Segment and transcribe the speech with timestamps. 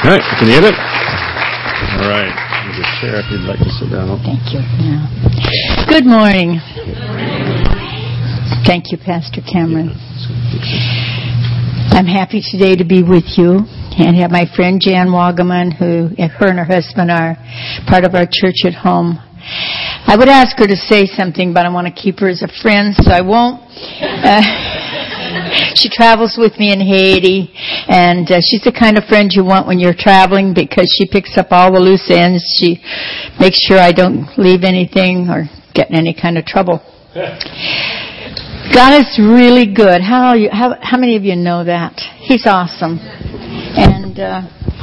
[0.00, 0.78] All right, can you hear it?
[2.00, 2.32] All right.
[2.32, 4.08] There's a chair if you'd like to sit down.
[4.24, 4.64] Thank you.
[5.92, 6.56] Good morning.
[8.64, 9.92] Thank you, Pastor Cameron.
[11.92, 13.68] I'm happy today to be with you
[14.00, 17.36] and have my friend Jan Wagaman, who her and her husband are
[17.86, 19.20] part of our church at home.
[20.08, 22.48] I would ask her to say something, but I want to keep her as a
[22.62, 23.60] friend, so I won't.
[24.00, 24.40] Uh,
[25.74, 27.52] she travels with me in Haiti,
[27.88, 31.36] and uh, she's the kind of friend you want when you're traveling because she picks
[31.38, 32.44] up all the loose ends.
[32.58, 32.82] She
[33.38, 36.82] makes sure I don't leave anything or get in any kind of trouble.
[38.74, 40.00] God is really good.
[40.00, 41.98] How you, how how many of you know that?
[42.20, 44.42] He's awesome, and uh,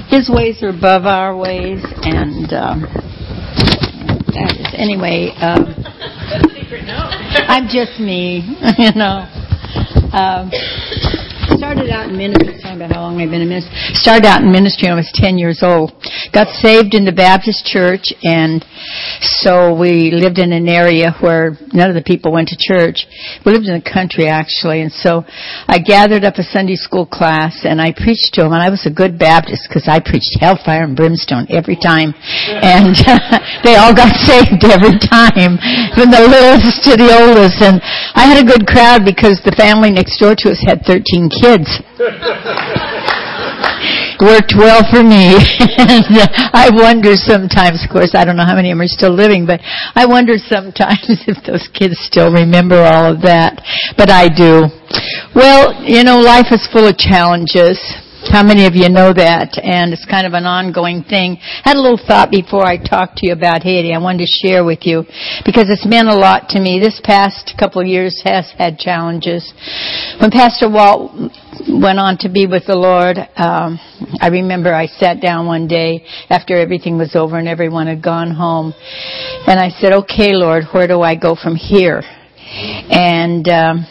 [0.09, 2.53] His ways are above our ways, and.
[2.53, 3.07] Um,
[4.37, 5.33] that is anyway.
[5.41, 5.73] Um,
[7.49, 8.45] I'm just me,
[8.77, 9.25] you know.
[10.11, 10.51] Um,
[11.57, 13.73] started out in ministry, talking about how long I've been in ministry.
[13.97, 15.89] Started out in ministry when I was 10 years old.
[16.29, 18.61] Got saved in the Baptist church, and
[19.41, 23.09] so we lived in an area where none of the people went to church.
[23.41, 25.25] We lived in the country, actually, and so
[25.65, 28.85] I gathered up a Sunday school class, and I preached to them, and I was
[28.85, 32.13] a good Baptist because I preached hellfire and brimstone every time,
[32.45, 32.93] and
[33.65, 35.57] they all got saved every time,
[35.97, 37.81] from the littlest to the oldest, and
[38.13, 41.46] I had a good crowd because the family next door to us had 13 kids.
[44.19, 45.37] Worked well for me.
[46.51, 49.45] I wonder sometimes, of course, I don't know how many of them are still living,
[49.45, 49.61] but
[49.95, 53.61] I wonder sometimes if those kids still remember all of that.
[53.95, 54.67] But I do.
[55.35, 57.79] Well, you know, life is full of challenges.
[58.25, 59.61] How many of you know that?
[59.61, 61.37] And it's kind of an ongoing thing.
[61.39, 63.93] I had a little thought before I talked to you about Haiti.
[63.93, 65.05] I wanted to share with you
[65.45, 66.81] because it's meant a lot to me.
[66.81, 69.53] This past couple of years has had challenges.
[70.19, 71.13] When Pastor Walt
[71.69, 73.77] went on to be with the Lord, um,
[74.19, 78.31] I remember I sat down one day after everything was over and everyone had gone
[78.31, 78.73] home,
[79.45, 82.01] and I said, "Okay, Lord, where do I go from here?"
[82.89, 83.85] And um,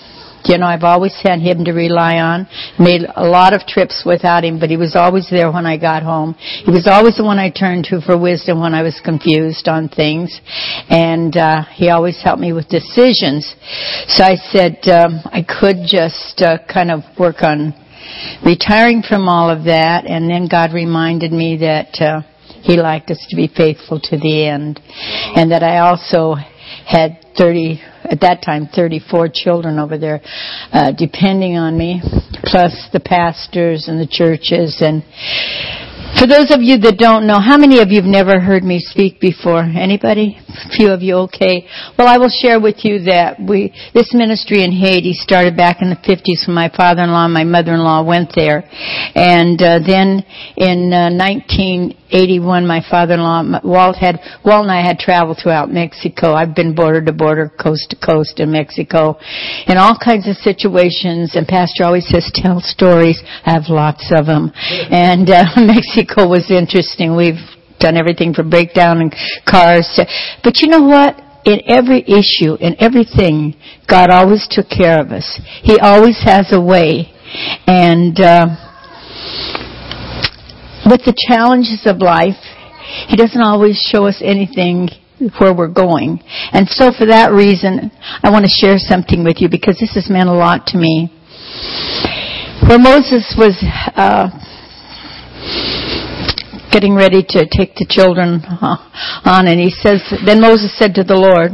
[0.48, 2.46] you know, I've always had him to rely on.
[2.78, 6.02] Made a lot of trips without him, but he was always there when I got
[6.02, 6.34] home.
[6.38, 9.88] He was always the one I turned to for wisdom when I was confused on
[9.88, 10.40] things.
[10.88, 13.54] And, uh, he always helped me with decisions.
[14.08, 17.74] So I said, um, I could just, uh, kind of work on
[18.44, 20.06] retiring from all of that.
[20.06, 22.22] And then God reminded me that, uh,
[22.62, 24.80] he liked us to be faithful to the end.
[25.36, 26.34] And that I also
[26.86, 30.20] had 30, at that time, 34 children over there,
[30.72, 32.00] uh, depending on me,
[32.44, 34.78] plus the pastors and the churches.
[34.80, 35.02] And
[36.18, 38.80] for those of you that don't know, how many of you have never heard me
[38.80, 39.60] speak before?
[39.60, 40.38] Anybody?
[40.48, 41.68] A few of you, okay.
[41.98, 45.90] Well, I will share with you that we, this ministry in Haiti started back in
[45.90, 48.64] the 50s when my father-in-law and my mother-in-law went there.
[49.14, 50.24] And, uh, then
[50.56, 56.32] in, uh, 1981, my father-in-law, Walt had, Walt and I had traveled throughout Mexico.
[56.32, 59.18] I've been border to border, coast to coast in Mexico,
[59.66, 61.36] in all kinds of situations.
[61.36, 63.20] And Pastor always says, tell stories.
[63.44, 64.52] I have lots of them.
[64.56, 67.16] And, uh, Mexico was interesting.
[67.16, 67.40] We've
[67.78, 69.14] done everything from breakdown and
[69.48, 70.06] cars to,
[70.42, 71.20] but you know what?
[71.44, 73.54] In every issue, in everything,
[73.88, 75.40] God always took care of us.
[75.62, 77.12] He always has a way.
[77.66, 78.46] And, uh,
[80.86, 82.38] with the challenges of life,
[83.08, 84.88] He doesn't always show us anything
[85.38, 86.20] where we're going.
[86.52, 87.90] And so for that reason,
[88.22, 91.10] I want to share something with you because this has meant a lot to me.
[92.68, 93.58] Where Moses was,
[93.96, 94.30] uh,
[96.72, 98.44] getting ready to take the children
[99.24, 101.52] on and he says, then Moses said to the Lord,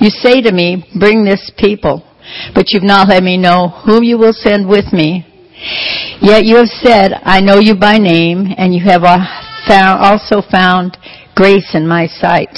[0.00, 2.04] you say to me, bring this people,
[2.54, 5.26] but you've not let me know whom you will send with me.
[6.20, 10.96] Yet you have said, I know you by name and you have also found
[11.34, 12.54] grace in my sight.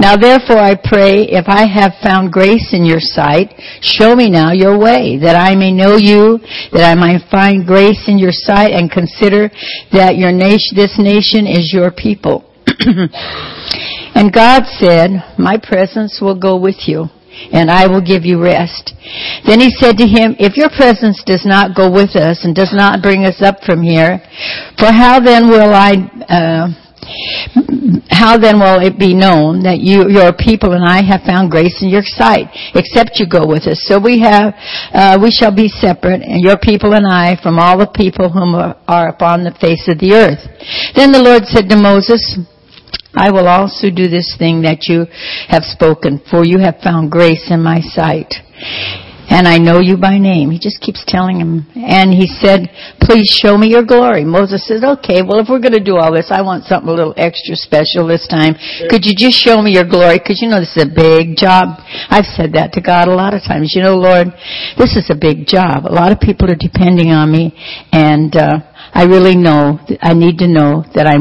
[0.00, 4.50] Now therefore I pray, if I have found grace in your sight, show me now
[4.50, 6.38] your way, that I may know you,
[6.72, 9.48] that I might find grace in your sight, and consider
[9.92, 12.42] that your nation, this nation is your people.
[14.18, 17.06] and God said, my presence will go with you,
[17.52, 18.94] and I will give you rest.
[19.46, 22.74] Then he said to him, if your presence does not go with us and does
[22.74, 24.18] not bring us up from here,
[24.78, 26.85] for how then will I, uh,
[28.10, 31.82] how then will it be known that you, your people and I have found grace
[31.82, 33.84] in your sight, except you go with us?
[33.86, 34.54] So we have,
[34.92, 38.54] uh, we shall be separate, and your people and I, from all the people whom
[38.54, 40.42] are, are upon the face of the earth.
[40.94, 42.38] Then the Lord said to Moses,
[43.14, 45.06] I will also do this thing that you
[45.48, 48.34] have spoken, for you have found grace in my sight.
[49.28, 50.50] And I know you by name.
[50.50, 51.66] He just keeps telling him.
[51.74, 52.70] And he said,
[53.00, 54.24] please show me your glory.
[54.24, 56.92] Moses said, okay, well if we're going to do all this, I want something a
[56.94, 58.54] little extra special this time.
[58.88, 60.18] Could you just show me your glory?
[60.18, 61.82] Because you know this is a big job.
[62.08, 63.74] I've said that to God a lot of times.
[63.74, 64.28] You know, Lord,
[64.78, 65.86] this is a big job.
[65.86, 67.52] A lot of people are depending on me
[67.92, 71.18] and, uh, I really know, I need to know that I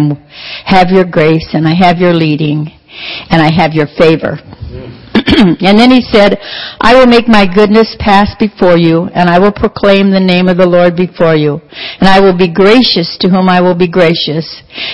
[0.65, 2.67] have your grace and I have your leading
[3.29, 4.37] and I have your favor.
[5.61, 6.37] and then he said,
[6.79, 10.57] I will make my goodness pass before you, and I will proclaim the name of
[10.57, 11.59] the Lord before you.
[11.99, 14.47] And I will be gracious to whom I will be gracious,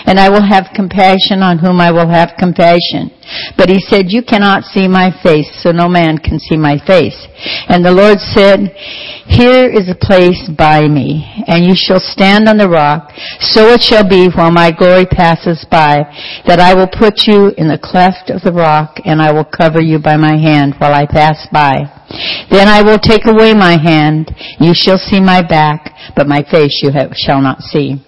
[0.06, 3.14] and I will have compassion on whom I will have compassion.
[3.58, 7.16] But he said, You cannot see my face, so no man can see my face.
[7.70, 8.74] And the Lord said,
[9.30, 13.12] Here is a place by me, and you shall stand on the rock.
[13.40, 16.04] So it shall be while my glory passes by,
[16.48, 19.82] that I will put you in the cleft of the rock, and I will cover
[19.82, 21.86] you by my hand while I pass by.
[22.50, 26.82] Then I will take away my hand, you shall see my back, but my face
[26.84, 28.04] you have, shall not see.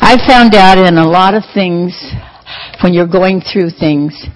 [0.00, 1.94] I found out in a lot of things
[2.82, 4.26] when you're going through things,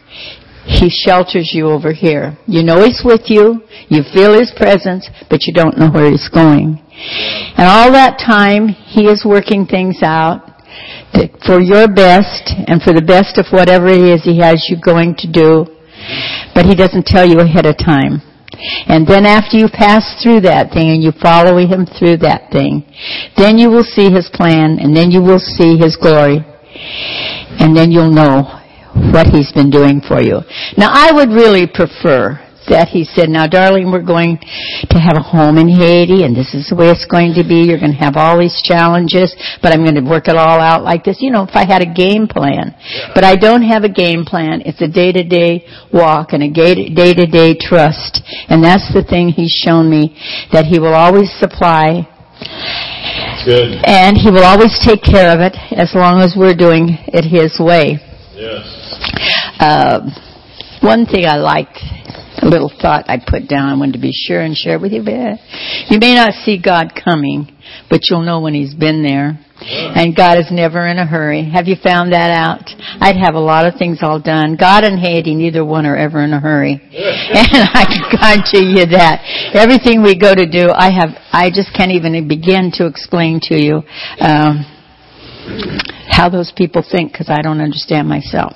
[0.64, 2.38] He shelters you over here.
[2.46, 6.28] You know He's with you, you feel His presence, but you don't know where He's
[6.28, 6.82] going.
[7.56, 10.44] And all that time, He is working things out
[11.46, 15.14] for your best and for the best of whatever it is He has you going
[15.18, 15.66] to do.
[16.54, 18.22] But He doesn't tell you ahead of time.
[18.88, 22.82] And then after you pass through that thing and you follow Him through that thing,
[23.36, 26.44] then you will see His plan and then you will see His glory
[27.58, 28.58] and then you'll know
[29.12, 30.40] what he's been doing for you.
[30.76, 34.38] Now I would really prefer that he said, now darling, we're going
[34.90, 37.68] to have a home in Haiti and this is the way it's going to be.
[37.68, 40.82] You're going to have all these challenges, but I'm going to work it all out
[40.82, 41.18] like this.
[41.20, 42.74] You know, if I had a game plan,
[43.14, 44.62] but I don't have a game plan.
[44.64, 48.22] It's a day to day walk and a day to day trust.
[48.48, 50.16] And that's the thing he's shown me
[50.52, 52.06] that he will always supply
[53.44, 53.82] Good.
[53.84, 57.58] And He will always take care of it as long as we're doing it His
[57.58, 57.98] way.
[58.34, 58.62] Yes.
[59.58, 60.00] Uh,
[60.82, 61.78] one thing I liked,
[62.48, 65.02] little thought I put down, I wanted to be sure and share with you.
[65.02, 67.48] You may not see God coming,
[67.90, 69.38] but you'll know when He's been there.
[69.60, 71.50] And God is never in a hurry.
[71.50, 72.62] Have you found that out?
[73.02, 74.56] I'd have a lot of things all done.
[74.58, 76.74] God and Haiti, neither one are ever in a hurry.
[76.78, 79.18] and I can guarantee you that.
[79.54, 83.56] Everything we go to do, I have, I just can't even begin to explain to
[83.58, 83.82] you,
[84.20, 84.62] um,
[86.10, 88.54] how those people think because I don't understand myself.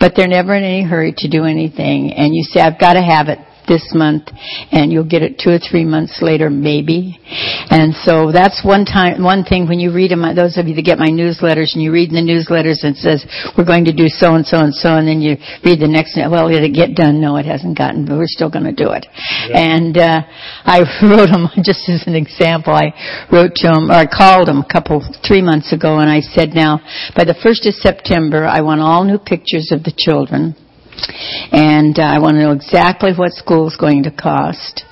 [0.00, 2.12] But they're never in any hurry to do anything.
[2.12, 3.38] And you say, I've got to have it
[3.70, 4.26] this month
[4.74, 7.14] and you'll get it two or three months later maybe.
[7.70, 10.82] And so that's one time, one thing when you read them, those of you that
[10.82, 13.22] get my newsletters and you read the newsletters and it says,
[13.54, 16.18] we're going to do so and so and so and then you read the next,
[16.18, 17.22] well, did it get done?
[17.22, 19.06] No, it hasn't gotten, but we're still going to do it.
[19.46, 19.54] Yeah.
[19.54, 20.20] And, uh,
[20.66, 22.74] I wrote them just as an example.
[22.74, 22.90] I
[23.30, 26.50] wrote to them, or I called them a couple, three months ago and I said,
[26.50, 26.82] now,
[27.14, 30.58] by the 1st of September, I want all new pictures of the children
[31.52, 34.84] and uh, I want to know exactly what school is going to cost.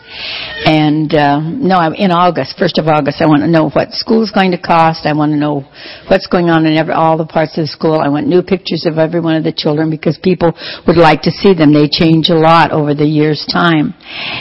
[0.64, 4.30] And uh, no, in August, first of August, I want to know what school is
[4.30, 5.06] going to cost.
[5.06, 5.64] I want to know
[6.08, 8.00] what's going on in every, all the parts of the school.
[8.00, 10.52] I want new pictures of every one of the children because people
[10.86, 11.72] would like to see them.
[11.72, 13.94] They change a lot over the year's time.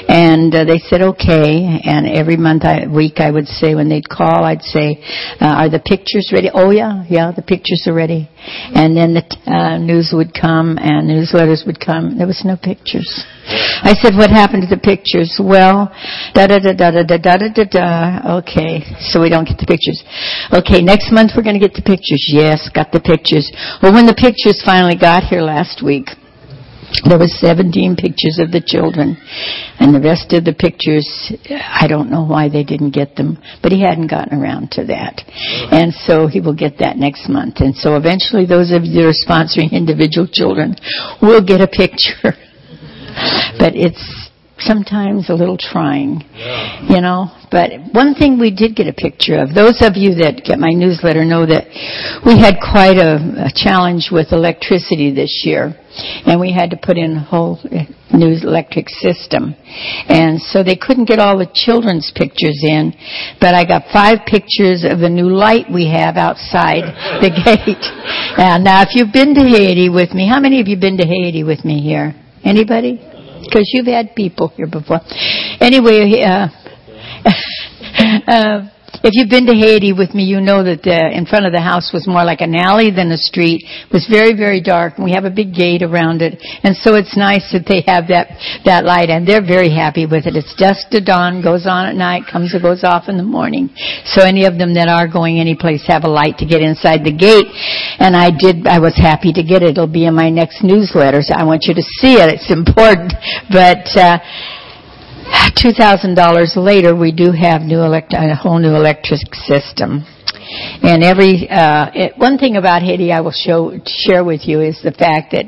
[0.07, 1.81] And uh, they said okay.
[1.83, 5.03] And every month, I, week, I would say when they'd call, I'd say,
[5.39, 8.29] uh, "Are the pictures ready?" Oh yeah, yeah, the pictures are ready.
[8.73, 12.17] And then the uh, news would come and newsletters would come.
[12.17, 13.07] There was no pictures.
[13.47, 15.56] I said, "What happened to the pictures?" Well,
[16.33, 18.37] da da da da da da da da da.
[18.39, 20.03] Okay, so we don't get the pictures.
[20.53, 22.23] Okay, next month we're going to get the pictures.
[22.29, 23.49] Yes, got the pictures.
[23.81, 26.09] Well, when the pictures finally got here last week,
[27.03, 29.19] there was 17 pictures of the children
[29.79, 31.05] and the rest of the pictures
[31.51, 35.19] i don't know why they didn't get them but he hadn't gotten around to that
[35.71, 39.11] and so he will get that next month and so eventually those of you that
[39.11, 40.75] are sponsoring individual children
[41.21, 42.31] will get a picture
[43.59, 44.26] but it's
[44.59, 46.81] sometimes a little trying, yeah.
[46.89, 47.29] you know.
[47.49, 50.71] But one thing we did get a picture of, those of you that get my
[50.71, 51.69] newsletter know that
[52.25, 55.75] we had quite a, a challenge with electricity this year.
[56.27, 59.55] And we had to put in a whole eh, new electric system.
[60.07, 62.93] And so they couldn't get all the children's pictures in,
[63.41, 66.83] but I got five pictures of the new light we have outside
[67.23, 67.85] the gate.
[68.37, 71.07] And now if you've been to Haiti with me, how many of you been to
[71.07, 72.13] Haiti with me here?
[72.43, 73.16] Anybody?
[73.47, 75.01] Because you've had people here before.
[75.59, 76.47] Anyway, uh,
[78.27, 78.69] uh,
[79.03, 81.61] if you've been to Haiti with me, you know that the, in front of the
[81.61, 83.67] house was more like an alley than a street.
[83.67, 86.39] It was very, very dark, and we have a big gate around it.
[86.63, 88.31] And so it's nice that they have that
[88.63, 90.39] that light, and they're very happy with it.
[90.39, 93.69] It's dusk to dawn, goes on at night, comes and goes off in the morning.
[94.07, 97.03] So any of them that are going any place have a light to get inside
[97.03, 97.51] the gate.
[97.99, 98.65] And I did.
[98.65, 99.75] I was happy to get it.
[99.75, 101.21] It'll be in my next newsletter.
[101.21, 102.31] So I want you to see it.
[102.31, 103.13] It's important,
[103.51, 103.83] but.
[103.93, 104.19] Uh,
[105.27, 110.05] $2,000 later, we do have new elect- a whole new electric system.
[110.47, 114.79] And every uh, it, one thing about Haiti I will show share with you is
[114.83, 115.45] the fact that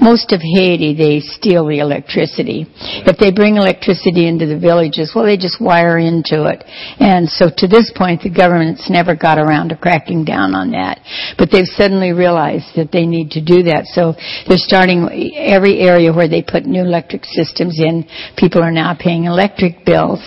[0.00, 2.66] most of Haiti they steal the electricity.
[3.04, 6.64] If they bring electricity into the villages, well, they just wire into it.
[6.98, 11.00] And so to this point, the government's never got around to cracking down on that.
[11.36, 13.86] But they've suddenly realized that they need to do that.
[13.92, 14.14] So
[14.48, 18.08] they're starting every area where they put new electric systems in.
[18.36, 20.24] People are now paying electric bills,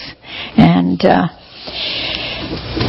[0.58, 1.04] and.
[1.04, 1.28] Uh,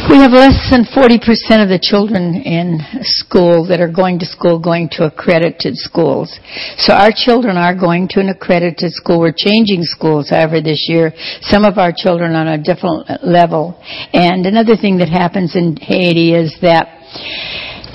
[0.09, 4.59] we have less than 40% of the children in school that are going to school
[4.59, 6.39] going to accredited schools.
[6.77, 9.19] So our children are going to an accredited school.
[9.19, 11.13] We're changing schools, however, this year.
[11.41, 13.79] Some of our children on a different level.
[14.13, 16.89] And another thing that happens in Haiti is that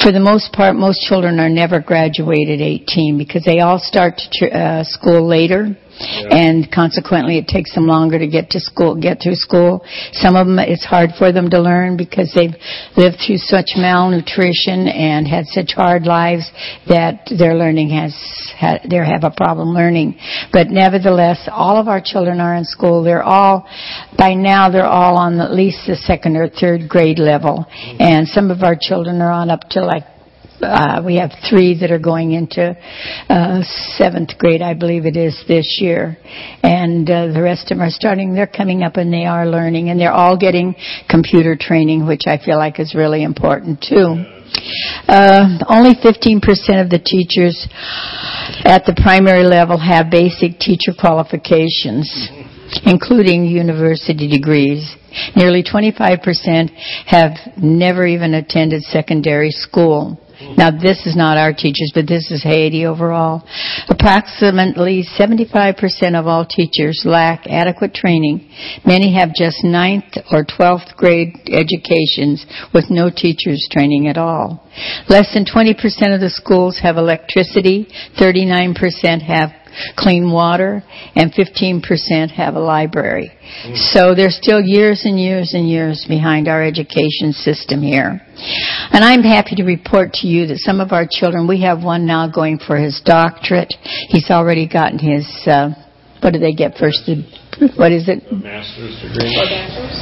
[0.03, 4.85] for the most part, most children are never graduated 18 because they all start uh,
[4.85, 9.85] school later and consequently it takes them longer to get to school, get through school.
[10.13, 12.55] Some of them, it's hard for them to learn because they've
[12.97, 16.51] lived through such malnutrition and had such hard lives
[16.89, 18.15] that their learning has,
[18.61, 20.19] they have a problem learning.
[20.53, 23.03] But nevertheless, all of our children are in school.
[23.03, 23.69] They're all,
[24.17, 27.67] by now they're all on at least the second or third grade level.
[27.69, 28.03] Mm-hmm.
[28.03, 30.05] And some of our children are on up to like
[30.63, 32.77] uh, we have three that are going into
[33.29, 33.63] uh,
[33.97, 36.17] seventh grade, I believe it is this year,
[36.63, 38.35] and uh, the rest of them are starting.
[38.35, 40.75] They're coming up and they are learning, and they're all getting
[41.09, 44.25] computer training, which I feel like is really important too.
[45.07, 46.41] Uh, only 15%
[46.83, 47.69] of the teachers
[48.65, 52.29] at the primary level have basic teacher qualifications,
[52.85, 54.97] including university degrees.
[55.37, 56.71] Nearly 25%
[57.07, 60.19] have never even attended secondary school.
[60.41, 63.43] Now, this is not our teachers, but this is Haiti overall.
[63.89, 68.49] Approximately 75% of all teachers lack adequate training.
[68.87, 74.65] Many have just ninth or 12th grade educations with no teachers training at all.
[75.09, 75.75] Less than 20%
[76.15, 77.89] of the schools have electricity.
[78.21, 79.51] 39% have
[79.97, 80.83] clean water,
[81.15, 83.31] and 15% have a library.
[83.75, 88.21] So they're still years and years and years behind our education system here.
[88.93, 92.07] And I'm happy to report to you that some of our children, we have one
[92.07, 93.75] now going for his doctorate.
[94.09, 95.71] He's already gotten his, uh,
[96.21, 97.09] what do they get first?
[97.77, 98.23] what is it?
[98.31, 99.35] A master's degree.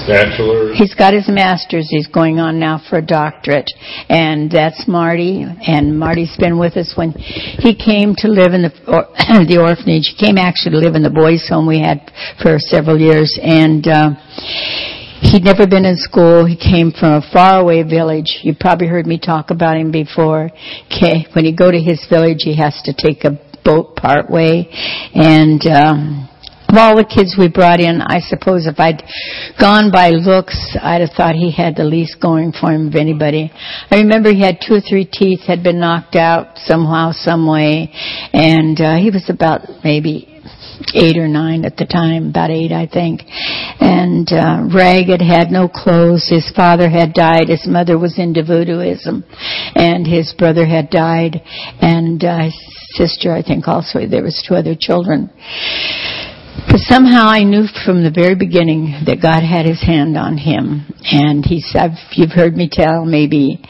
[0.07, 0.79] Bachelor's.
[0.79, 1.89] He's got his master's.
[1.91, 3.71] He's going on now for a doctorate,
[4.09, 5.45] and that's Marty.
[5.67, 9.09] And Marty's been with us when he came to live in the or,
[9.47, 10.15] the orphanage.
[10.17, 12.11] He came actually to live in the boys' home we had
[12.43, 13.87] for several years, and.
[13.87, 14.11] Uh,
[15.23, 16.45] He'd never been in school.
[16.45, 18.41] He came from a faraway village.
[18.43, 20.51] You probably heard me talk about him before.
[20.87, 23.33] Okay, when you go to his village, he has to take a
[23.67, 24.71] boat part way,
[25.15, 26.29] and um,
[26.69, 29.03] of all the kids we brought in, I suppose if I'd
[29.59, 33.51] gone by looks, I'd have thought he had the least going for him of anybody.
[33.91, 37.91] I remember he had two or three teeth had been knocked out somehow, some way,
[38.33, 40.37] and uh, he was about maybe
[40.95, 43.23] eight or nine at the time, about eight, I think.
[43.81, 46.29] And uh, ragged, had no clothes.
[46.29, 47.49] His father had died.
[47.49, 49.25] His mother was into voodooism,
[49.75, 51.41] and his brother had died,
[51.81, 52.51] and uh,
[52.97, 54.07] sister, I think, also.
[54.09, 55.31] There was two other children.
[56.67, 60.89] But somehow I knew from the very beginning that God had his hand on him.
[61.05, 63.61] And he said, you've heard me tell, maybe,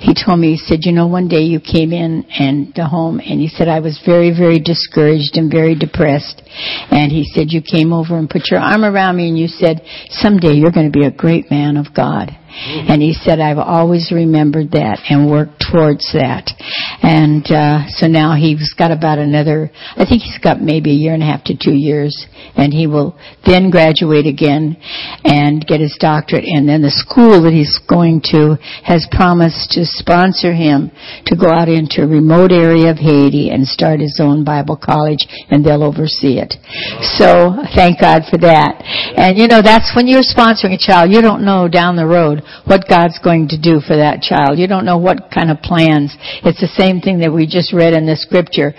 [0.00, 3.20] he told me, he said, you know, one day you came in and the home
[3.20, 6.42] and he said, I was very, very discouraged and very depressed.
[6.90, 9.84] And he said, you came over and put your arm around me and you said,
[10.08, 12.32] someday you're going to be a great man of God.
[12.52, 16.52] And he said, I've always remembered that and worked towards that.
[17.02, 21.14] And uh, so now he's got about another, I think he's got maybe a year
[21.14, 22.12] and a half to two years.
[22.54, 23.16] And he will
[23.46, 24.76] then graduate again
[25.24, 26.44] and get his doctorate.
[26.44, 30.92] And then the school that he's going to has promised to sponsor him
[31.26, 35.24] to go out into a remote area of Haiti and start his own Bible college
[35.48, 36.54] and they'll oversee it.
[37.16, 38.82] So thank God for that.
[39.16, 42.41] And you know, that's when you're sponsoring a child, you don't know down the road
[42.64, 44.58] what God's going to do for that child.
[44.58, 46.16] You don't know what kind of plans.
[46.44, 48.74] It's the same thing that we just read in the scripture.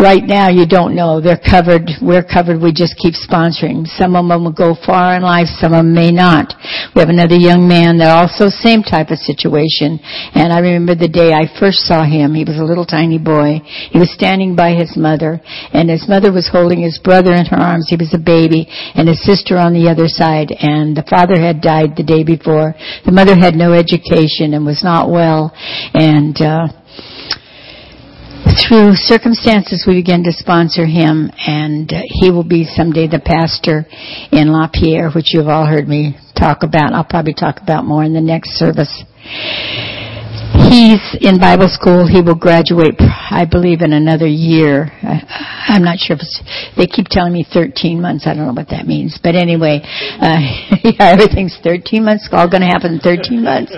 [0.00, 1.20] Right now you don't know.
[1.20, 1.90] They're covered.
[2.00, 2.60] We're covered.
[2.60, 3.86] We just keep sponsoring.
[3.86, 5.48] Some of them will go far in life.
[5.60, 6.54] Some of them may not.
[6.94, 9.98] We have another young man that also same type of situation.
[10.34, 12.34] And I remember the day I first saw him.
[12.34, 13.60] He was a little tiny boy.
[13.64, 15.40] He was standing by his mother
[15.72, 17.88] and his mother was holding his brother in her arms.
[17.88, 21.60] He was a baby and his sister on the other side and the father had
[21.60, 22.74] died the day before.
[23.04, 25.52] The mother had no education and was not well
[25.94, 26.68] and, uh,
[28.56, 33.84] through circumstances, we began to sponsor him, and uh, he will be someday the pastor
[34.32, 36.92] in LaPierre, which you've all heard me talk about.
[36.92, 39.04] I'll probably talk about more in the next service.
[40.72, 42.08] He's in Bible school.
[42.08, 44.88] He will graduate, I believe, in another year.
[45.02, 46.40] I, I'm not sure if it's,
[46.76, 48.26] they keep telling me 13 months.
[48.26, 49.18] I don't know what that means.
[49.22, 50.40] But anyway, uh,
[50.84, 52.26] yeah, everything's 13 months.
[52.26, 53.72] It's all going to happen in 13 months.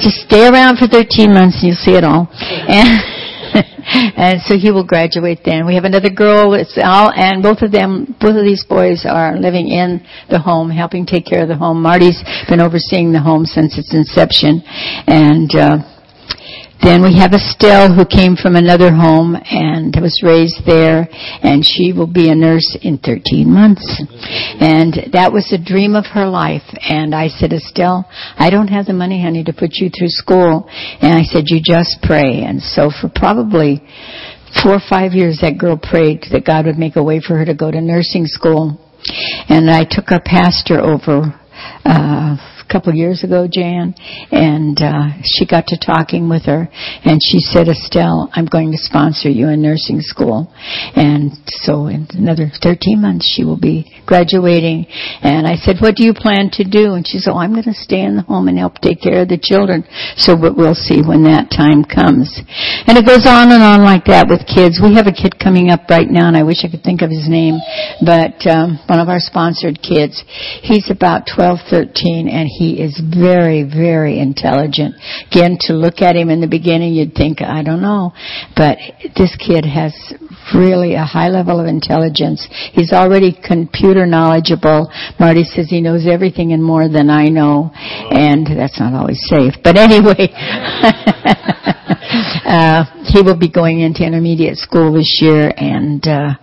[0.00, 2.28] Just stay around for 13 months and you'll see it all.
[2.32, 3.02] And,
[4.16, 5.66] and so he will graduate then.
[5.66, 9.36] We have another girl, it's all, and both of them, both of these boys are
[9.36, 11.80] living in the home, helping take care of the home.
[11.80, 14.62] Marty's been overseeing the home since its inception,
[15.06, 15.95] and, uh,
[16.82, 21.08] then we have Estelle who came from another home and was raised there
[21.42, 23.84] and she will be a nurse in 13 months.
[24.60, 26.66] And that was the dream of her life.
[26.88, 28.04] And I said, Estelle,
[28.36, 30.68] I don't have the money, honey, to put you through school.
[31.00, 32.44] And I said, you just pray.
[32.44, 33.80] And so for probably
[34.62, 37.44] four or five years that girl prayed that God would make a way for her
[37.44, 38.78] to go to nursing school.
[39.48, 41.32] And I took our pastor over,
[41.84, 42.36] uh,
[42.68, 43.94] a couple years ago, Jan,
[44.30, 46.68] and uh, she got to talking with her,
[47.04, 50.52] and she said, Estelle, I'm going to sponsor you in nursing school.
[50.94, 51.32] And
[51.62, 54.86] so in another 13 months, she will be graduating.
[55.22, 56.94] And I said, what do you plan to do?
[56.94, 59.22] And she said, oh, I'm going to stay in the home and help take care
[59.22, 59.86] of the children.
[60.16, 62.30] So we'll see when that time comes.
[62.86, 64.82] And it goes on and on like that with kids.
[64.82, 67.10] We have a kid coming up right now, and I wish I could think of
[67.10, 67.58] his name,
[68.02, 70.22] but um, one of our sponsored kids.
[70.62, 74.94] He's about 12, 13, and he is very, very intelligent.
[75.30, 78.12] Again, to look at him in the beginning, you'd think, I don't know.
[78.56, 78.78] But
[79.16, 79.92] this kid has
[80.54, 82.46] really a high level of intelligence.
[82.72, 84.90] He's already computer knowledgeable.
[85.20, 87.70] Marty says he knows everything and more than I know.
[87.74, 89.54] And that's not always safe.
[89.62, 90.32] But anyway,
[92.46, 96.34] uh, he will be going into intermediate school this year and, uh,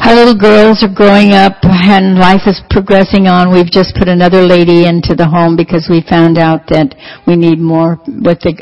[0.00, 3.52] our little girls are growing up and life is progressing on.
[3.52, 6.94] We've just put another lady into the home because we found out that
[7.26, 8.54] we need more with the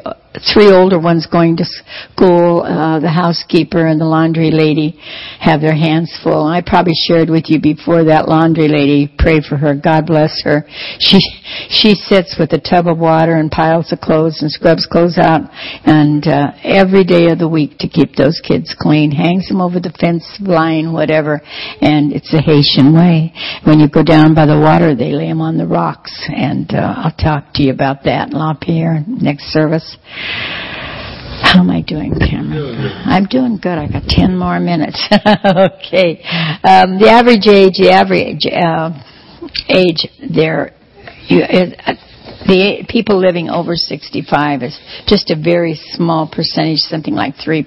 [0.52, 4.98] three older ones going to school, uh, the housekeeper and the laundry lady
[5.40, 6.46] have their hands full.
[6.46, 10.64] I probably shared with you before that laundry lady, pray for her, God bless her.
[10.98, 11.20] She,
[11.68, 15.48] she sits with a tub of water and piles of clothes and scrubs clothes out
[15.84, 19.80] and, uh, every day of the week to keep those kids clean, hangs them over
[19.80, 21.40] the fence line, whatever,
[21.80, 23.32] and it's a Haitian way.
[23.64, 26.94] When you go down by the water, they lay them on the rocks and, uh,
[26.96, 29.96] I'll talk to you about that in LaPierre next service.
[31.42, 32.76] How am I doing, Cameron?
[33.04, 33.78] I'm doing good.
[33.78, 35.00] I got ten more minutes.
[35.12, 36.22] okay.
[36.64, 38.90] Um, the average age, the average uh,
[39.68, 40.74] age there,
[41.28, 41.94] you, uh,
[42.46, 47.66] the people living over 65 is just a very small percentage, something like 3%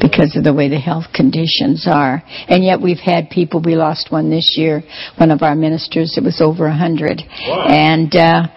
[0.00, 2.22] because of the way the health conditions are.
[2.48, 4.82] And yet we've had people, we lost one this year,
[5.16, 7.22] one of our ministers, it was over 100.
[7.46, 7.66] Wow.
[7.68, 8.48] And, uh,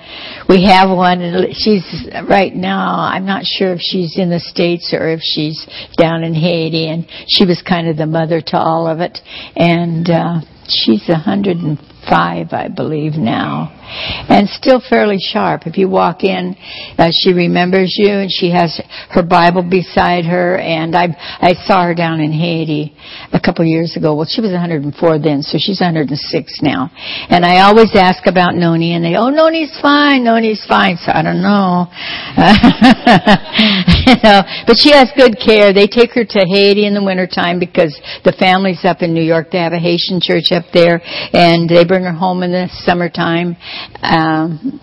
[0.47, 1.19] we have one,
[1.53, 1.85] she's
[2.29, 6.33] right now, I'm not sure if she's in the States or if she's down in
[6.33, 9.19] Haiti and she was kind of the mother to all of it.
[9.55, 10.41] And, uh,
[10.73, 13.71] she's 105, I believe now
[14.29, 15.65] and still fairly sharp.
[15.65, 16.55] If you walk in,
[16.97, 20.57] uh, she remembers you and she has her Bible beside her.
[20.57, 21.07] And I
[21.39, 22.95] I saw her down in Haiti
[23.31, 24.15] a couple years ago.
[24.15, 26.89] Well, she was 104 then, so she's 106 now.
[27.29, 30.97] And I always ask about Noni, and they, oh, Noni's fine, Noni's fine.
[30.97, 31.87] So I don't know,
[34.23, 34.41] know.
[34.67, 35.73] But she has good care.
[35.73, 39.49] They take her to Haiti in the wintertime because the family's up in New York.
[39.51, 41.01] They have a Haitian church up there,
[41.33, 43.55] and they bring her home in the summertime
[44.03, 44.79] um,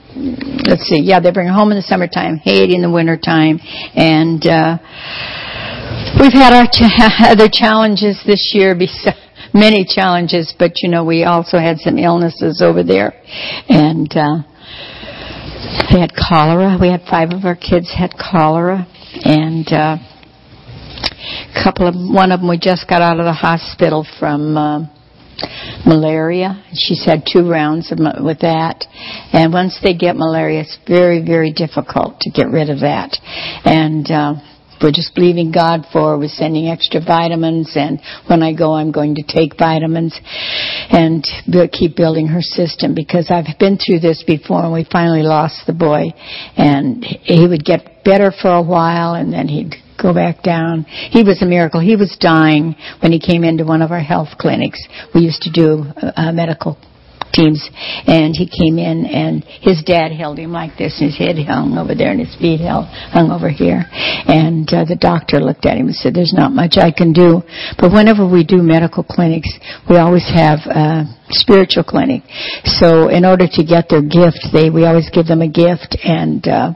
[0.67, 3.61] let's see, yeah, they bring her home in the summertime, Haiti in the wintertime,
[3.95, 4.79] and uh,
[6.21, 6.89] we've had our ch-
[7.21, 8.75] other challenges this year.
[8.75, 9.17] Besides
[9.55, 13.15] many challenges, but you know, we also had some illnesses over there.
[13.69, 14.43] And, uh,
[15.91, 16.79] they had cholera.
[16.81, 18.87] We had five of our kids had cholera.
[19.25, 24.07] And, uh, a couple of, one of them we just got out of the hospital
[24.19, 24.87] from, uh,
[25.87, 26.63] malaria.
[26.75, 28.85] She's had two rounds of, with that.
[29.33, 33.17] And once they get malaria, it's very, very difficult to get rid of that.
[33.65, 34.35] And, uh,
[34.83, 36.19] we're just believing God for.
[36.19, 40.19] We're sending extra vitamins, and when I go, I'm going to take vitamins
[40.91, 41.25] and
[41.73, 45.73] keep building her system because I've been through this before, and we finally lost the
[45.73, 46.13] boy,
[46.57, 50.85] and he would get better for a while, and then he'd go back down.
[50.85, 51.81] He was a miracle.
[51.81, 54.81] He was dying when he came into one of our health clinics.
[55.15, 55.85] We used to do
[56.17, 56.79] uh, medical
[57.33, 57.71] teams
[58.07, 61.79] and he came in and his dad held him like this and his head hung
[61.79, 63.85] over there and his feet held, hung over here.
[64.27, 67.43] And uh, the doctor looked at him and said there's not much I can do.
[67.79, 69.51] But whenever we do medical clinics
[69.89, 72.23] we always have a spiritual clinic.
[72.65, 76.47] So in order to get their gift they we always give them a gift and
[76.47, 76.75] uh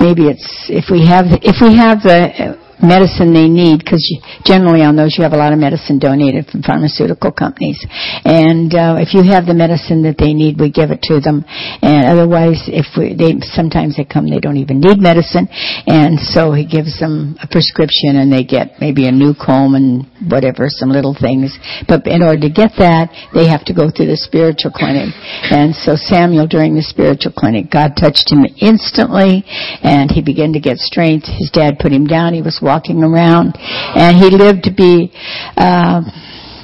[0.00, 4.02] maybe it's if we have if we have the medicine they need because
[4.44, 7.78] generally on those you have a lot of medicine donated from pharmaceutical companies.
[8.24, 11.44] And uh, if you have the medicine that they need we give it to them.
[11.82, 15.50] And otherwise if we they sometimes they come they don't even need medicine.
[15.86, 20.06] And so he gives them a prescription and they get maybe a new comb and
[20.30, 21.58] whatever some little things.
[21.86, 25.10] But in order to get that they have to go through the spiritual clinic.
[25.50, 29.42] And so Samuel during the spiritual clinic God touched him instantly
[29.82, 31.26] and he began to get strength.
[31.26, 32.34] His dad put him down.
[32.34, 35.10] He was walking around, and he lived to be.
[35.56, 36.04] Uh,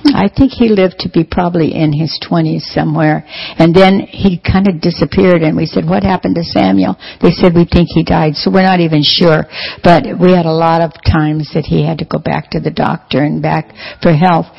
[0.04, 3.24] I think he lived to be probably in his 20s somewhere.
[3.56, 6.96] And then he kind of disappeared and we said, what happened to Samuel?
[7.22, 8.36] They said, we think he died.
[8.36, 9.48] So we're not even sure.
[9.82, 12.70] But we had a lot of times that he had to go back to the
[12.70, 13.72] doctor and back
[14.04, 14.52] for health.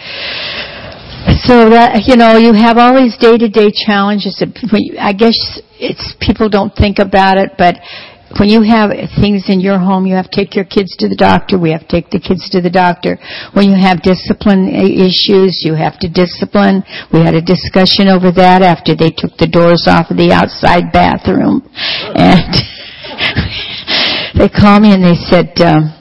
[1.45, 4.49] So that, you know, you have all these day-to-day challenges that,
[4.97, 5.37] I guess
[5.77, 7.77] it's, people don't think about it, but
[8.37, 11.15] when you have things in your home, you have to take your kids to the
[11.15, 11.57] doctor.
[11.57, 13.17] We have to take the kids to the doctor.
[13.55, 16.83] When you have discipline issues, you have to discipline.
[17.15, 20.91] We had a discussion over that after they took the doors off of the outside
[20.91, 21.63] bathroom.
[22.15, 22.51] And
[24.35, 25.95] they called me and they said, um,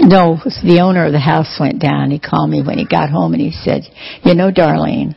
[0.00, 2.10] no, the owner of the house went down.
[2.10, 3.84] He called me when he got home and he said,
[4.24, 5.14] you know, Darlene,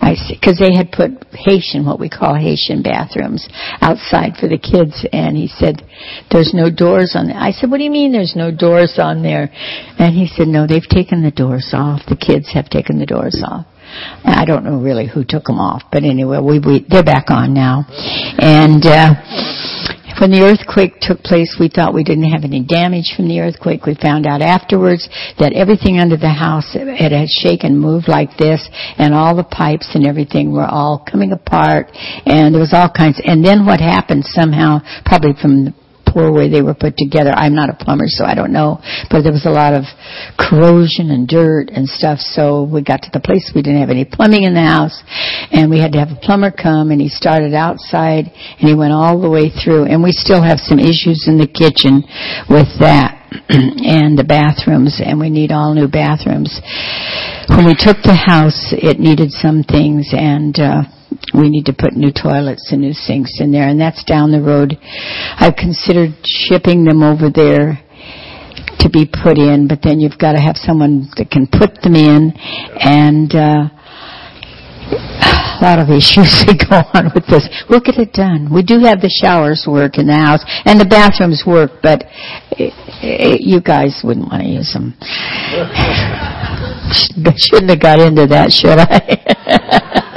[0.00, 3.46] I see, because they had put Haitian, what we call Haitian bathrooms,
[3.80, 5.82] outside for the kids, and he said,
[6.30, 7.36] "There's no doors on." There.
[7.36, 9.50] I said, "What do you mean there's no doors on there?"
[9.98, 12.06] And he said, "No, they've taken the doors off.
[12.06, 13.66] The kids have taken the doors off."
[14.24, 17.54] I don't know really who took them off, but anyway, we, we they're back on
[17.54, 17.86] now,
[18.38, 18.84] and.
[18.86, 19.67] uh
[20.20, 23.86] when the earthquake took place, we thought we didn't have any damage from the earthquake.
[23.86, 28.62] We found out afterwards that everything under the house, it had shaken, moved like this,
[28.98, 31.90] and all the pipes and everything were all coming apart,
[32.26, 33.20] and there was all kinds.
[33.24, 35.74] And then what happened somehow, probably from the
[36.12, 37.30] poor way they were put together.
[37.30, 38.80] I'm not a plumber, so I don't know.
[39.10, 39.84] But there was a lot of
[40.38, 42.18] corrosion and dirt and stuff.
[42.20, 45.02] So we got to the place we didn't have any plumbing in the house,
[45.52, 46.90] and we had to have a plumber come.
[46.90, 49.86] And he started outside, and he went all the way through.
[49.86, 52.04] And we still have some issues in the kitchen
[52.48, 53.18] with that.
[53.52, 56.48] and the bathrooms, and we need all new bathrooms.
[57.52, 60.88] When we took the house, it needed some things, and uh,
[61.34, 64.40] we need to put new toilets and new sinks in there, and that's down the
[64.40, 64.76] road.
[64.80, 67.80] I've considered shipping them over there
[68.80, 71.94] to be put in, but then you've got to have someone that can put them
[71.94, 72.32] in,
[72.80, 73.68] and uh,
[75.58, 77.48] a lot of issues that go on with this.
[77.68, 78.52] We'll get it done.
[78.52, 82.04] We do have the showers work in the house, and the bathrooms work, but
[82.52, 84.94] it, it, you guys wouldn't want to use them.
[87.36, 90.04] Shouldn't have got into that, should I?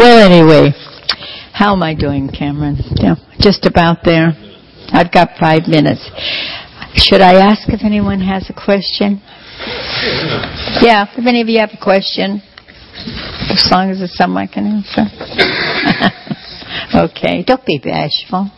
[0.00, 0.72] Well, anyway,
[1.52, 2.78] how am I doing, Cameron?
[2.96, 4.32] Yeah, just about there.
[4.94, 6.08] I've got five minutes.
[6.94, 9.20] Should I ask if anyone has a question?
[10.80, 12.40] Yeah, if any of you have a question,
[13.52, 15.04] as long as it's something I can answer.
[17.12, 18.50] okay, don't be bashful.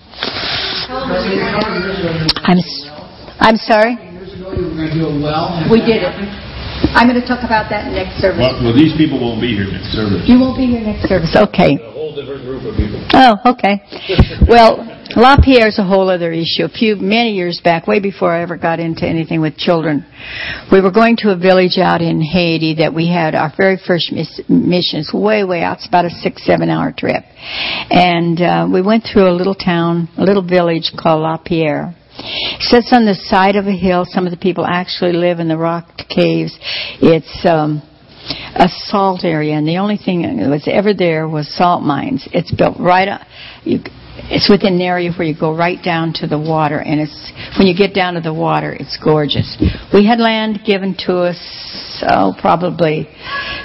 [2.46, 2.58] I'm,
[3.40, 3.96] I'm sorry?
[5.68, 6.51] We did it.
[6.92, 8.44] I'm going to talk about that next service.
[8.44, 10.28] Well, well, these people won't be here next service.
[10.28, 11.32] You won't be here next service.
[11.32, 11.80] Okay.
[11.80, 13.00] A whole different group of people.
[13.16, 13.80] Oh, okay.
[14.44, 14.84] well,
[15.16, 16.64] LaPierre is a whole other issue.
[16.64, 20.04] A few, many years back, way before I ever got into anything with children,
[20.70, 24.12] we were going to a village out in Haiti that we had our very first
[24.12, 25.78] miss, missions way, way out.
[25.78, 27.24] It's about a six, seven hour trip.
[27.90, 31.94] And uh, we went through a little town, a little village called LaPierre.
[32.18, 34.04] It sits on the side of a hill.
[34.06, 36.58] Some of the people actually live in the rock caves.
[37.00, 37.82] It's um,
[38.54, 42.28] a salt area, and the only thing that was ever there was salt mines.
[42.32, 43.22] It's built right up.
[43.64, 43.80] You,
[44.14, 47.66] it's within an area where you go right down to the water, and it's when
[47.66, 49.56] you get down to the water, it's gorgeous.
[49.92, 53.08] We had land given to us oh, probably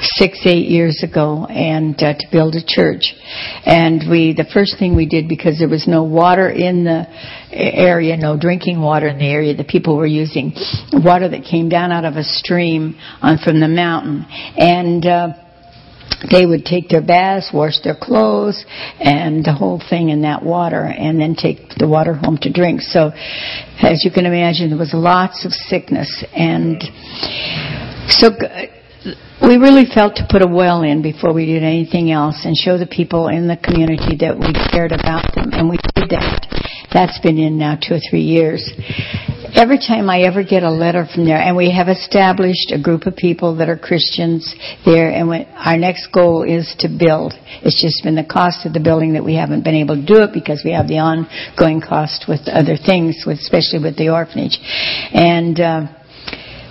[0.01, 3.13] six, eight years ago, and uh, to build a church.
[3.65, 7.07] And we, the first thing we did, because there was no water in the
[7.51, 10.53] area, no drinking water in the area, the people were using
[10.93, 14.25] water that came down out of a stream on from the mountain,
[14.57, 15.05] and.
[15.05, 15.43] Uh,
[16.31, 18.65] they would take their baths, wash their clothes,
[18.99, 22.81] and the whole thing in that water, and then take the water home to drink.
[22.81, 23.11] So,
[23.81, 26.81] as you can imagine, there was lots of sickness, and
[28.09, 28.31] so
[29.41, 32.77] we really felt to put a well in before we did anything else and show
[32.77, 36.47] the people in the community that we cared about them, and we did that.
[36.91, 38.63] That's been in now two or three years
[39.57, 43.07] every time I ever get a letter from there, and we have established a group
[43.07, 47.33] of people that are Christians there, and our next goal is to build.
[47.65, 50.21] It's just been the cost of the building that we haven't been able to do
[50.21, 54.59] it because we have the ongoing cost with other things, with, especially with the orphanage.
[55.11, 55.81] And, uh,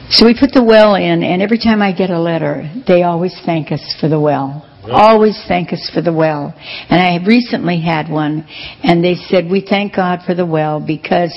[0.08, 3.34] so we put the well in, and every time I get a letter, they always
[3.44, 4.62] thank us for the well.
[4.90, 6.54] Always thank us for the well.
[6.56, 8.46] And I recently had one,
[8.82, 11.34] and they said, we thank God for the well because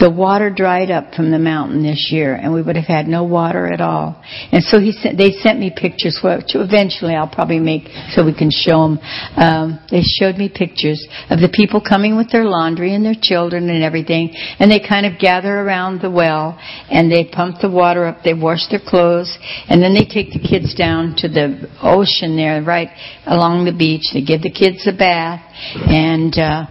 [0.00, 3.24] the water dried up from the mountain this year, and we would have had no
[3.24, 4.22] water at all.
[4.52, 8.34] And so he sent, they sent me pictures, which eventually I'll probably make so we
[8.34, 8.98] can show them.
[9.36, 13.68] Um, they showed me pictures of the people coming with their laundry and their children
[13.68, 16.56] and everything, and they kind of gather around the well,
[16.90, 19.36] and they pump the water up, they wash their clothes,
[19.68, 22.88] and then they take the kids down to the ocean there, right right
[23.26, 24.02] along the beach.
[24.12, 25.42] They give the kids a bath
[25.88, 26.66] and uh,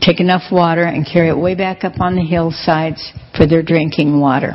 [0.00, 4.20] take enough water and carry it way back up on the hillsides for their drinking
[4.20, 4.54] water.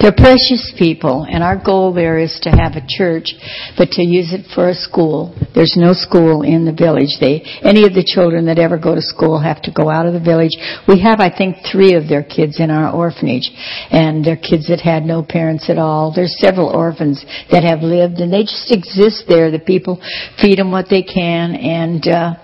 [0.00, 3.34] They're precious people, and our goal there is to have a church,
[3.76, 5.34] but to use it for a school.
[5.54, 7.18] There's no school in the village.
[7.20, 10.12] They, any of the children that ever go to school have to go out of
[10.12, 10.56] the village.
[10.86, 13.50] We have, I think, three of their kids in our orphanage,
[13.90, 16.12] and they're kids that had no parents at all.
[16.14, 19.50] There's several orphans that have lived, and they just exist there.
[19.50, 20.00] The people
[20.40, 22.34] feed them what they can, and, uh,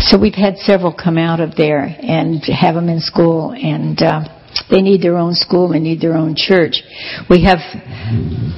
[0.00, 4.35] so we've had several come out of there and have them in school, and, uh,
[4.70, 5.68] they need their own school.
[5.68, 6.82] They need their own church.
[7.28, 7.58] We have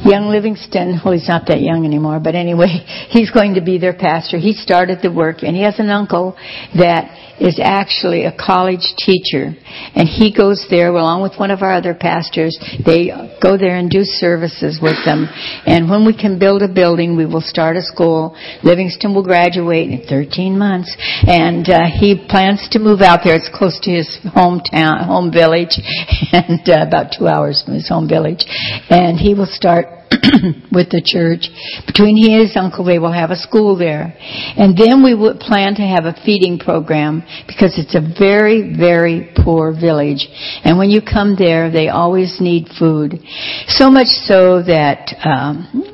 [0.05, 1.01] young Livingston.
[1.05, 2.69] Well, he's not that young anymore, but anyway,
[3.11, 4.39] he's going to be their pastor.
[4.39, 6.37] He started the work, and he has an uncle
[6.77, 9.55] that is actually a college teacher,
[9.95, 12.59] and he goes there along with one of our other pastors.
[12.85, 15.27] They go there and do services with them.
[15.67, 18.35] And when we can build a building, we will start a school.
[18.65, 20.95] Livingston will graduate in 13 months,
[21.27, 23.37] and uh, he plans to move out there.
[23.37, 25.79] It's close to his hometown, home village,
[26.33, 28.45] and uh, about two hours from his home village.
[28.91, 29.87] And he will start
[30.73, 31.49] with the church.
[31.87, 34.15] Between he and his uncle, they will have a school there.
[34.19, 39.33] And then we would plan to have a feeding program because it's a very, very
[39.37, 40.27] poor village.
[40.65, 43.21] And when you come there, they always need food.
[43.69, 45.85] So much so that um,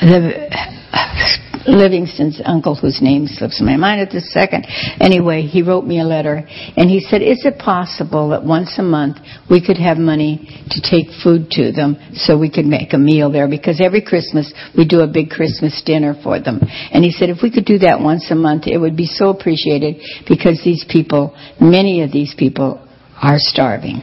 [0.00, 0.77] the
[1.66, 4.66] Livingston's uncle, whose name slips my mind at this second.
[5.00, 6.42] Anyway, he wrote me a letter,
[6.76, 9.18] and he said, "Is it possible that once a month
[9.50, 13.30] we could have money to take food to them, so we could make a meal
[13.30, 13.48] there?
[13.48, 17.42] Because every Christmas we do a big Christmas dinner for them." And he said, "If
[17.42, 19.96] we could do that once a month, it would be so appreciated
[20.26, 22.80] because these people, many of these people,
[23.20, 24.02] are starving.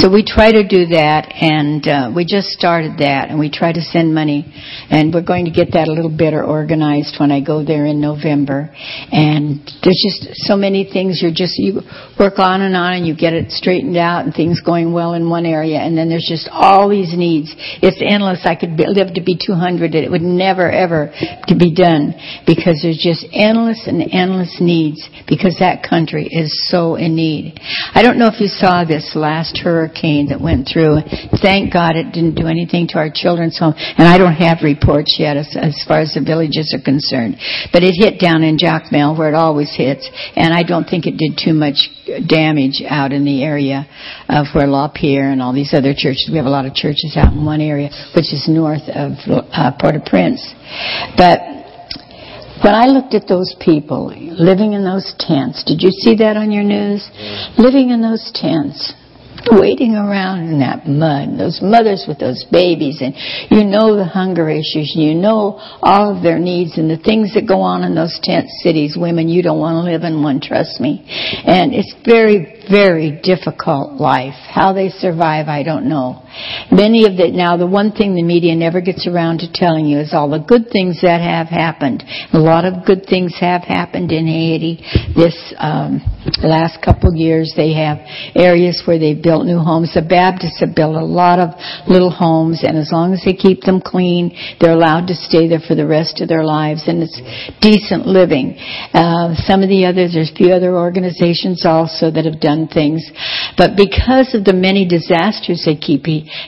[0.00, 3.72] So we try to do that, and uh, we just started that, and we try
[3.72, 4.48] to send money,
[4.88, 8.00] and we're going to get that a little better organized when I go there in
[8.00, 8.72] November.
[9.12, 11.20] And there's just so many things.
[11.20, 11.84] You're just you
[12.18, 15.28] work on and on, and you get it straightened out, and things going well in
[15.28, 17.54] one area, and then there's just all these needs.
[17.84, 18.48] It's endless.
[18.48, 21.12] I could be, live to be 200, and it would never ever
[21.48, 26.96] to be done because there's just endless and endless needs because that country is so
[26.96, 27.60] in need.
[27.92, 31.02] I don't know if you saw this last hurricane that went through.
[31.42, 33.74] Thank God it didn't do anything to our children's home.
[33.76, 37.36] And I don't have reports yet as, as far as the villages are concerned.
[37.72, 40.08] But it hit down in Jacmel where it always hits.
[40.36, 41.90] And I don't think it did too much
[42.26, 43.86] damage out in the area
[44.28, 46.28] of where La Pierre and all these other churches.
[46.30, 49.72] We have a lot of churches out in one area, which is north of uh,
[49.78, 50.54] Port-au-Prince.
[51.16, 51.57] But
[52.62, 56.50] when I looked at those people living in those tents, did you see that on
[56.50, 57.08] your news?
[57.58, 58.94] Living in those tents,
[59.50, 63.14] waiting around in that mud, those mothers with those babies, and
[63.50, 67.46] you know the hunger issues, you know all of their needs and the things that
[67.46, 68.96] go on in those tent cities.
[68.98, 71.04] Women, you don't want to live in one, trust me.
[71.08, 74.34] And it's very, very difficult life.
[74.34, 76.22] How they survive, I don't know.
[76.70, 79.98] Many of the, now the one thing the media never gets around to telling you
[79.98, 82.02] is all the good things that have happened.
[82.32, 84.82] A lot of good things have happened in Haiti
[85.14, 86.00] this um,
[86.42, 87.54] last couple years.
[87.56, 87.98] They have
[88.34, 89.94] areas where they've built new homes.
[89.94, 91.54] The Baptists have built a lot of
[91.86, 95.62] little homes, and as long as they keep them clean, they're allowed to stay there
[95.62, 97.20] for the rest of their lives, and it's
[97.60, 98.56] decent living.
[98.92, 103.04] Uh, some of the others, there's a few other organizations also that have done things,
[103.56, 105.98] but because of the many disasters they keep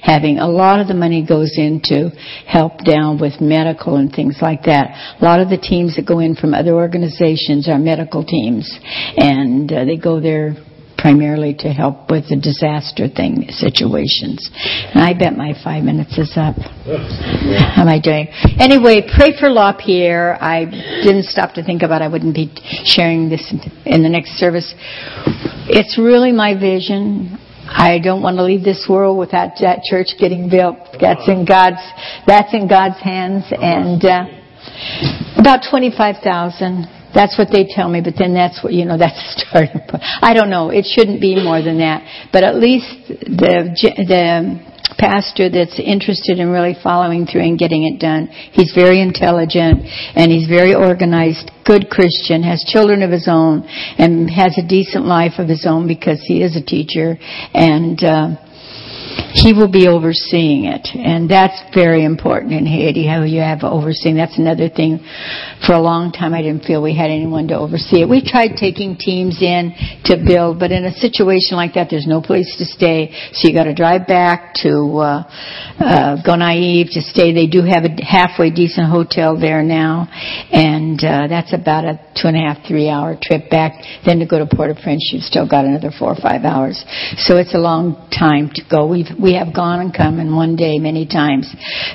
[0.03, 2.11] having, a lot of the money goes into
[2.47, 5.16] help down with medical and things like that.
[5.21, 8.79] A lot of the teams that go in from other organizations are medical teams,
[9.16, 10.55] and uh, they go there
[11.01, 14.51] primarily to help with the disaster thing situations.
[14.93, 16.57] And I bet my five minutes is up.
[17.75, 18.29] How am I doing?
[18.61, 20.37] Anyway, pray for LaPierre.
[20.40, 20.66] I
[21.03, 22.53] didn't stop to think about I wouldn't be
[22.85, 23.43] sharing this
[23.87, 24.75] in the next service.
[25.73, 27.38] It's really my vision.
[27.70, 30.76] I don't want to leave this world without that church getting built.
[31.00, 31.83] That's in God's
[32.26, 34.26] that's in God's hands and uh,
[35.38, 39.44] about 25,000 that's what they tell me, but then that's what, you know, that's the
[39.48, 40.02] starting point.
[40.22, 40.70] I don't know.
[40.70, 42.30] It shouldn't be more than that.
[42.33, 43.74] But at least the,
[44.06, 44.69] the
[45.01, 49.81] pastor that's interested in really following through and getting it done, he's very intelligent
[50.15, 53.65] and he's very organized, good Christian, has children of his own
[53.97, 57.17] and has a decent life of his own because he is a teacher.
[57.55, 58.50] And, uh,
[59.33, 60.88] he will be overseeing it.
[60.94, 64.16] And that's very important in Haiti, how you have overseeing.
[64.16, 64.99] That's another thing.
[65.66, 68.09] For a long time, I didn't feel we had anyone to oversee it.
[68.09, 69.73] We tried taking teams in
[70.05, 73.14] to build, but in a situation like that, there's no place to stay.
[73.33, 75.23] So you got to drive back to uh,
[75.79, 77.33] uh, Gonaïves to stay.
[77.33, 80.09] They do have a halfway decent hotel there now,
[80.51, 83.81] and uh, that's about a two and a half, three hour trip back.
[84.05, 86.85] Then to go to Port-au-Prince, you've still got another four or five hours.
[87.16, 88.87] So it's a long time to go.
[89.01, 91.49] We've we have gone and come in one day many times.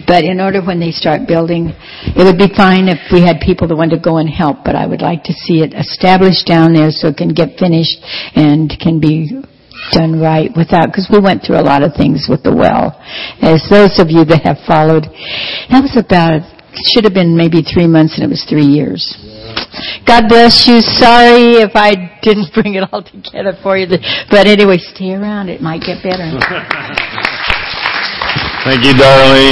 [0.08, 3.68] But in order when they start building, it would be fine if we had people
[3.68, 6.74] that want to go and help, but I would like to see it established down
[6.74, 8.02] there so it can get finished
[8.34, 9.30] and can be
[9.92, 12.98] done right without, because we went through a lot of things with the well.
[13.42, 15.06] As those of you that have followed,
[15.70, 16.42] that was about,
[16.90, 19.04] should have been maybe three months and it was three years.
[20.08, 20.82] God bless you.
[20.82, 23.88] Sorry if I didn't bring it all together for you.
[24.30, 25.50] But anyway, stay around.
[25.50, 26.26] It might get better.
[28.66, 29.36] Thank you, Darlene.